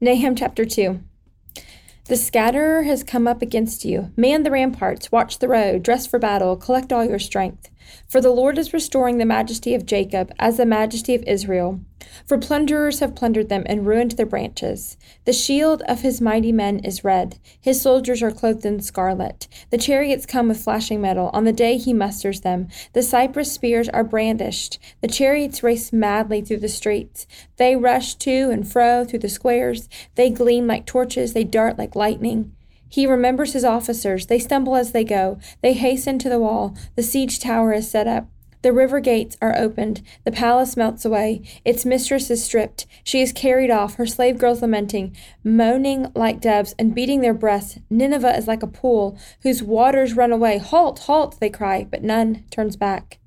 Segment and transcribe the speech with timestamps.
[0.00, 1.00] Nahum chapter 2.
[2.04, 4.12] The scatterer has come up against you.
[4.16, 7.68] Man the ramparts, watch the road, dress for battle, collect all your strength.
[8.06, 11.80] For the Lord is restoring the majesty of Jacob as the majesty of Israel.
[12.26, 14.96] For plunderers have plundered them and ruined their branches.
[15.24, 17.38] The shield of his mighty men is red.
[17.60, 19.48] His soldiers are clothed in scarlet.
[19.70, 22.68] The chariots come with flashing metal on the day he musters them.
[22.92, 24.78] The cypress spears are brandished.
[25.00, 27.26] The chariots race madly through the streets.
[27.56, 29.88] They rush to and fro through the squares.
[30.14, 31.32] They gleam like torches.
[31.32, 32.54] They dart like lightning.
[32.88, 34.26] He remembers his officers.
[34.26, 35.38] They stumble as they go.
[35.62, 36.76] They hasten to the wall.
[36.96, 38.28] The siege tower is set up.
[38.62, 40.02] The river gates are opened.
[40.24, 41.42] The palace melts away.
[41.64, 42.86] Its mistress is stripped.
[43.04, 47.78] She is carried off, her slave girls lamenting, moaning like doves and beating their breasts.
[47.88, 50.58] Nineveh is like a pool whose waters run away.
[50.58, 53.18] Halt, halt, they cry, but none turns back.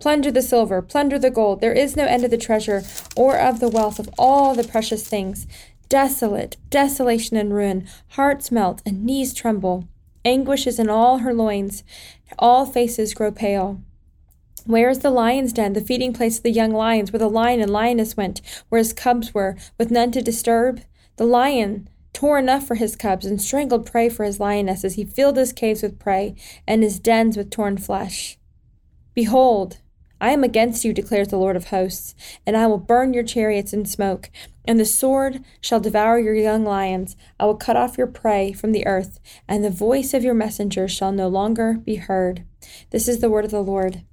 [0.00, 1.60] Plunder the silver, plunder the gold.
[1.60, 2.82] There is no end of the treasure
[3.16, 5.46] or of the wealth of all the precious things.
[5.92, 7.86] Desolate, desolation and ruin.
[8.12, 9.86] Hearts melt and knees tremble.
[10.24, 11.84] Anguish is in all her loins.
[12.38, 13.78] All faces grow pale.
[14.64, 17.60] Where is the lion's den, the feeding place of the young lions, where the lion
[17.60, 18.40] and lioness went,
[18.70, 20.80] where his cubs were, with none to disturb?
[21.18, 24.94] The lion tore enough for his cubs, and strangled prey for his lionesses.
[24.94, 26.34] He filled his caves with prey,
[26.66, 28.38] and his dens with torn flesh.
[29.12, 29.81] Behold,
[30.22, 32.14] I am against you, declares the Lord of hosts,
[32.46, 34.30] and I will burn your chariots in smoke,
[34.64, 37.16] and the sword shall devour your young lions.
[37.40, 40.92] I will cut off your prey from the earth, and the voice of your messengers
[40.92, 42.44] shall no longer be heard.
[42.90, 44.04] This is the word of the Lord.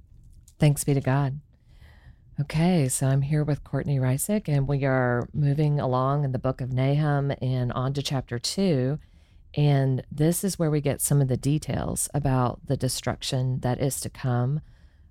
[0.58, 1.38] Thanks be to God.
[2.40, 6.60] Okay, so I'm here with Courtney Reissig, and we are moving along in the book
[6.60, 8.98] of Nahum and on to chapter two.
[9.54, 14.00] And this is where we get some of the details about the destruction that is
[14.00, 14.60] to come.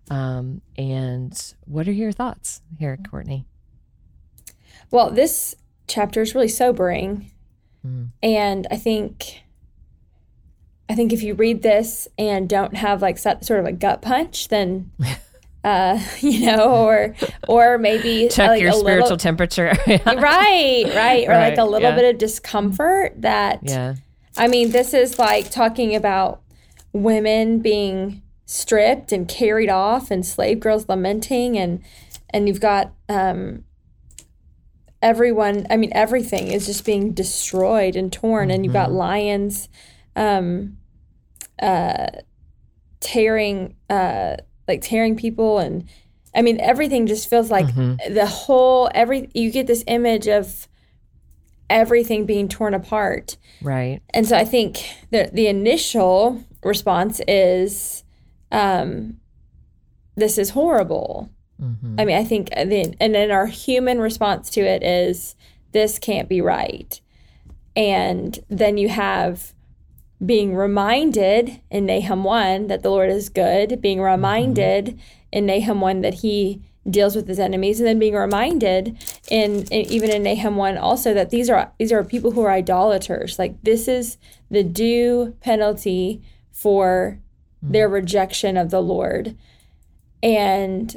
[0.09, 3.45] Um, and what are your thoughts here, Courtney?
[4.91, 5.55] Well, this
[5.87, 7.31] chapter is really sobering.
[7.85, 8.09] Mm.
[8.23, 9.43] And I think
[10.89, 14.47] I think if you read this and don't have like sort of a gut punch,
[14.47, 14.91] then
[15.63, 17.15] uh, you know, or
[17.47, 19.73] or maybe check like your spiritual little, temperature.
[19.87, 21.95] right, right, or right, like a little yeah.
[21.95, 23.21] bit of discomfort.
[23.21, 23.95] That yeah,
[24.37, 26.41] I mean, this is like talking about
[26.91, 31.83] women being stripped and carried off, and slave girls lamenting, and
[32.31, 33.63] and you've got um,
[35.01, 35.67] everyone.
[35.69, 38.97] I mean, everything is just being destroyed and torn, and you've got mm-hmm.
[38.97, 39.69] lions,
[40.15, 40.77] um,
[41.61, 42.07] uh,
[42.99, 43.75] tearing.
[43.89, 44.37] Uh,
[44.69, 45.89] like tearing people and
[46.33, 48.13] I mean everything just feels like mm-hmm.
[48.13, 50.67] the whole every you get this image of
[51.69, 53.35] everything being torn apart.
[53.61, 54.01] Right.
[54.11, 54.77] And so I think
[55.09, 58.03] the the initial response is
[58.51, 59.19] um
[60.15, 61.29] this is horrible.
[61.61, 61.95] Mm-hmm.
[61.99, 65.35] I mean, I think the and then our human response to it is
[65.71, 66.99] this can't be right.
[67.75, 69.53] And then you have
[70.25, 74.99] being reminded in Nahum 1 that the Lord is good, being reminded mm-hmm.
[75.31, 78.97] in Nahum 1 that he deals with his enemies and then being reminded
[79.29, 82.51] in, in, even in Nahum 1 also that these are these are people who are
[82.51, 84.17] idolaters like this is
[84.49, 86.21] the due penalty
[86.51, 87.28] for mm-hmm.
[87.61, 89.35] Their rejection of the Lord.
[90.21, 90.95] And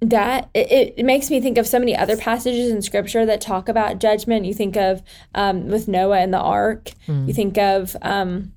[0.00, 3.68] that it, it makes me think of so many other passages in scripture that talk
[3.68, 4.46] about judgment.
[4.46, 5.02] You think of
[5.34, 6.92] um, with noah and the ark.
[7.06, 7.26] Mm.
[7.26, 8.52] you think of um,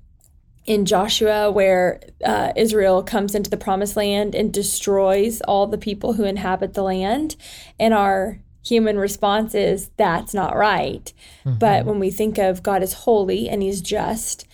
[0.64, 6.12] in joshua where uh, israel comes into the promised land and destroys all the people
[6.12, 7.34] who inhabit the land.
[7.80, 11.12] And our human response is that's not right.
[11.44, 11.58] Mm-hmm.
[11.58, 14.46] but when we think of god is holy and he's just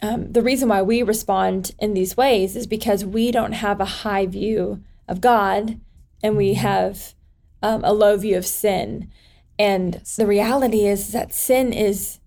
[0.00, 3.84] um, the reason why we respond in these ways is because we don't have a
[3.84, 5.80] high view of god
[6.22, 6.60] and we mm-hmm.
[6.60, 7.14] have
[7.62, 9.10] um, a low view of sin.
[9.58, 12.20] And the reality is that sin is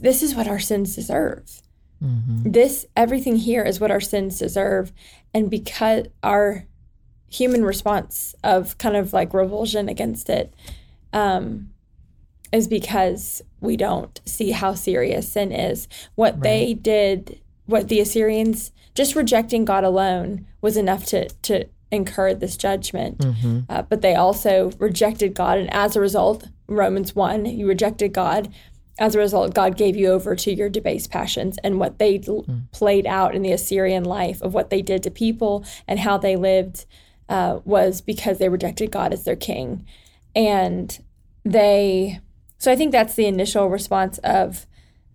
[0.00, 1.62] this is what our sins deserve.
[2.02, 2.50] Mm-hmm.
[2.50, 4.92] This everything here is what our sins deserve,
[5.32, 6.66] and because our
[7.28, 10.54] human response of kind of like revulsion against it
[11.12, 11.70] um,
[12.52, 15.88] is because we don't see how serious sin is.
[16.14, 16.42] What right.
[16.42, 22.56] they did, what the Assyrians just rejecting God alone was enough to to incurred this
[22.56, 23.18] judgment.
[23.18, 23.60] Mm-hmm.
[23.68, 25.58] Uh, but they also rejected God.
[25.58, 28.52] And as a result, Romans 1, you rejected God.
[28.98, 32.70] As a result, God gave you over to your debased passions and what they mm.
[32.72, 36.34] played out in the Assyrian life of what they did to people and how they
[36.34, 36.86] lived
[37.28, 39.86] uh, was because they rejected God as their king.
[40.34, 40.98] And
[41.44, 42.20] they,
[42.58, 44.66] so I think that's the initial response of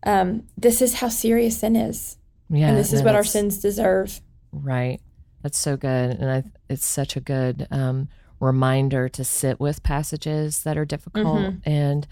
[0.03, 2.17] um, this is how serious sin is.
[2.49, 4.19] Yeah, and this is what our sins deserve.
[4.51, 4.99] Right.
[5.41, 6.11] That's so good.
[6.11, 8.09] And I, it's such a good um,
[8.39, 11.39] reminder to sit with passages that are difficult.
[11.39, 11.69] Mm-hmm.
[11.69, 12.07] And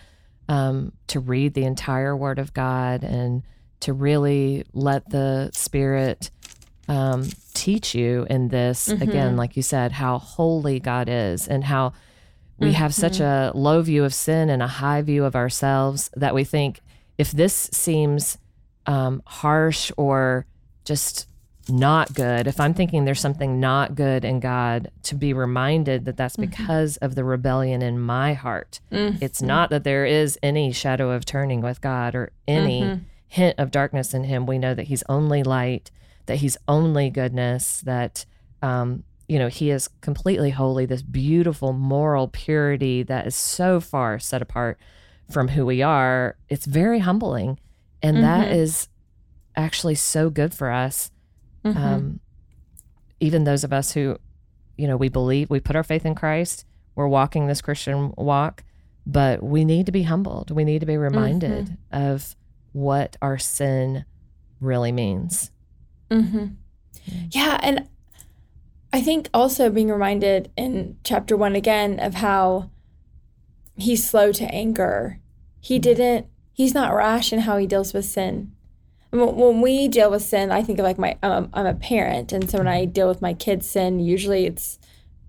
[0.47, 3.43] um, to read the entire Word of God and
[3.81, 6.31] to really let the Spirit
[6.87, 9.01] um, teach you in this mm-hmm.
[9.01, 11.93] again, like you said, how holy God is and how
[12.59, 12.75] we mm-hmm.
[12.75, 13.57] have such mm-hmm.
[13.57, 16.81] a low view of sin and a high view of ourselves that we think
[17.17, 18.37] if this seems
[18.85, 20.45] um, harsh or
[20.85, 21.27] just
[21.69, 26.17] not good, if I'm thinking there's something not good in God, to be reminded that
[26.17, 26.49] that's mm-hmm.
[26.49, 28.79] because of the rebellion in my heart.
[28.91, 29.23] Mm-hmm.
[29.23, 33.03] It's not that there is any shadow of turning with God or any mm-hmm.
[33.27, 34.45] hint of darkness in Him.
[34.45, 35.91] We know that He's only light,
[36.25, 38.25] that He's only goodness, that,
[38.61, 44.19] um, you know, He is completely holy, this beautiful moral purity that is so far
[44.19, 44.77] set apart
[45.31, 46.35] from who we are.
[46.49, 47.59] It's very humbling.
[48.01, 48.59] And that mm-hmm.
[48.59, 48.87] is
[49.55, 51.11] actually so good for us
[51.63, 51.77] Mm-hmm.
[51.77, 52.19] Um,
[53.19, 54.17] even those of us who,
[54.77, 56.65] you know, we believe, we put our faith in Christ,
[56.95, 58.63] we're walking this Christian walk,
[59.05, 60.51] but we need to be humbled.
[60.51, 62.03] We need to be reminded mm-hmm.
[62.03, 62.35] of
[62.71, 64.05] what our sin
[64.61, 65.51] really means.
[66.11, 66.47] Mm-hmm.
[67.31, 67.59] Yeah.
[67.61, 67.87] And
[68.91, 72.71] I think also being reminded in chapter one again of how
[73.75, 75.19] he's slow to anger.
[75.59, 75.81] He mm-hmm.
[75.81, 78.51] didn't, he's not rash in how he deals with sin
[79.11, 82.31] when we deal with sin, I think of like my I'm a, I'm a parent,
[82.31, 84.77] and so when I deal with my kids' sin, usually it's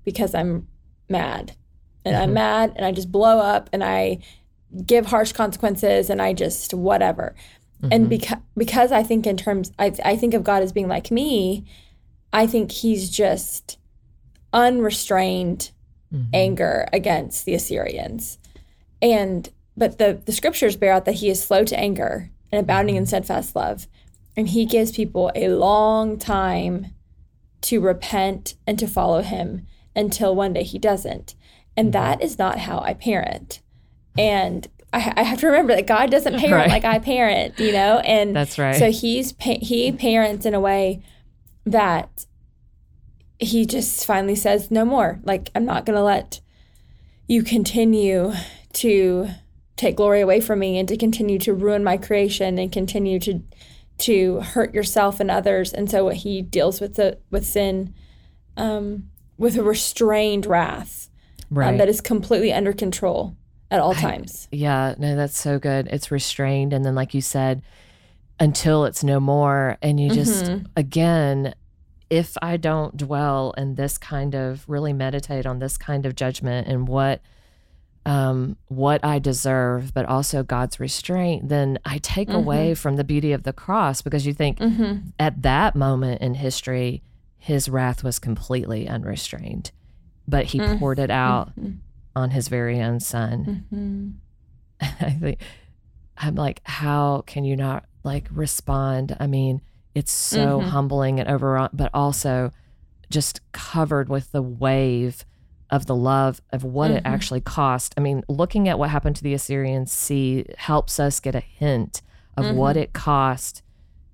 [0.05, 0.69] because I'm
[1.09, 1.53] mad,
[2.05, 2.23] and mm-hmm.
[2.23, 4.19] I'm mad, and I just blow up, and I
[4.85, 7.35] give harsh consequences, and I just whatever.
[7.83, 7.93] Mm-hmm.
[7.93, 11.11] And because because I think in terms, I I think of God as being like
[11.11, 11.65] me.
[12.32, 13.79] I think He's just
[14.53, 15.71] unrestrained
[16.12, 16.31] mm-hmm.
[16.32, 18.38] anger against the Assyrians,
[19.00, 22.97] and but the the scriptures bear out that He is slow to anger and abounding
[22.97, 23.87] in steadfast love.
[24.37, 26.94] And he gives people a long time
[27.62, 31.35] to repent and to follow him until one day he doesn't.
[31.77, 31.93] And mm-hmm.
[31.93, 33.61] that is not how I parent.
[34.19, 36.71] And I, I have to remember that God doesn't parent right.
[36.71, 37.99] like I parent, you know?
[37.99, 38.77] And that's right.
[38.77, 41.03] So he's, he parents in a way
[41.70, 42.26] that
[43.38, 45.19] he just finally says, no more.
[45.25, 46.40] Like, I'm not going to let
[47.26, 48.32] you continue
[48.75, 49.28] to
[49.76, 53.43] take glory away from me and to continue to ruin my creation and continue to
[53.96, 55.72] to hurt yourself and others.
[55.72, 57.94] And so what he deals with the with sin
[58.56, 61.08] um, with a restrained wrath
[61.50, 61.69] um, right.
[61.69, 63.37] um, that is completely under control
[63.70, 64.49] at all times.
[64.50, 65.87] Yeah, no, that's so good.
[65.88, 67.62] It's restrained, and then like you said,
[68.38, 70.67] until it's no more, and you just mm-hmm.
[70.76, 71.55] again.
[72.11, 76.67] If I don't dwell in this kind of really meditate on this kind of judgment
[76.67, 77.23] and what
[78.07, 82.39] um, what I deserve, but also God's restraint, then I take mm-hmm.
[82.39, 85.09] away from the beauty of the cross because you think mm-hmm.
[85.19, 87.03] at that moment in history,
[87.37, 89.71] his wrath was completely unrestrained,
[90.27, 90.79] but he mm-hmm.
[90.79, 91.73] poured it out mm-hmm.
[92.17, 93.67] on his very own son.
[93.73, 94.11] Mm-hmm.
[95.06, 95.41] I think
[96.17, 99.17] I'm like, how can you not like respond?
[99.21, 99.61] I mean,
[99.95, 100.69] it's so mm-hmm.
[100.69, 102.53] humbling and over, but also
[103.11, 105.25] just covered with the wave
[105.71, 106.99] of the love of what mm-hmm.
[106.99, 107.95] it actually cost.
[107.97, 112.03] I mean, looking at what happened to the Assyrian Sea helps us get a hint
[112.37, 112.57] of mm-hmm.
[112.57, 113.63] what it cost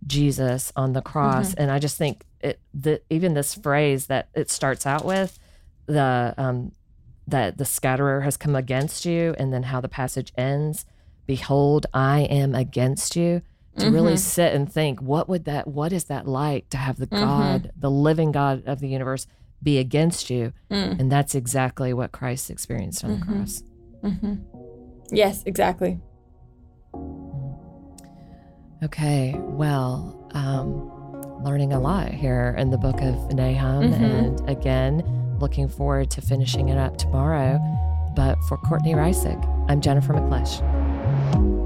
[0.06, 1.50] Jesus on the cross.
[1.50, 1.62] Mm-hmm.
[1.62, 5.38] And I just think it the even this phrase that it starts out with,
[5.86, 6.72] the um
[7.26, 10.84] that the scatterer has come against you, and then how the passage ends,
[11.26, 13.42] behold, I am against you.
[13.78, 14.16] To really mm-hmm.
[14.16, 17.22] sit and think, what would that what is that like to have the mm-hmm.
[17.22, 19.26] God, the living God of the universe
[19.62, 20.52] be against you.
[20.70, 21.00] Mm.
[21.00, 23.30] And that's exactly what Christ experienced on mm-hmm.
[23.30, 23.62] the cross.
[24.02, 25.14] Mm-hmm.
[25.14, 26.00] Yes, exactly.
[28.84, 33.90] Okay, well, um, learning a lot here in the book of Nahum.
[33.90, 34.04] Mm-hmm.
[34.04, 37.58] And again, looking forward to finishing it up tomorrow.
[38.14, 40.62] But for Courtney Reissig, I'm Jennifer McClish.